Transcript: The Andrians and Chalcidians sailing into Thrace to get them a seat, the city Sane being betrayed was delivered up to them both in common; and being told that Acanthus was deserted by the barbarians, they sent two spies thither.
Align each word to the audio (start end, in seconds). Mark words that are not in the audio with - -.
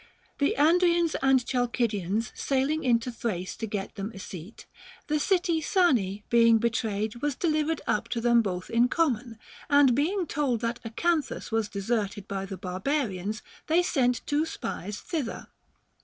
The 0.39 0.55
Andrians 0.57 1.13
and 1.21 1.45
Chalcidians 1.45 2.31
sailing 2.33 2.83
into 2.83 3.11
Thrace 3.11 3.55
to 3.57 3.67
get 3.67 3.93
them 3.93 4.11
a 4.15 4.17
seat, 4.17 4.65
the 5.05 5.19
city 5.19 5.61
Sane 5.61 6.23
being 6.27 6.57
betrayed 6.57 7.17
was 7.17 7.35
delivered 7.35 7.81
up 7.85 8.09
to 8.09 8.19
them 8.19 8.41
both 8.41 8.71
in 8.71 8.87
common; 8.87 9.37
and 9.69 9.93
being 9.93 10.25
told 10.25 10.61
that 10.61 10.79
Acanthus 10.83 11.51
was 11.51 11.69
deserted 11.69 12.27
by 12.27 12.47
the 12.47 12.57
barbarians, 12.57 13.43
they 13.67 13.83
sent 13.83 14.25
two 14.25 14.43
spies 14.43 14.99
thither. 14.99 15.49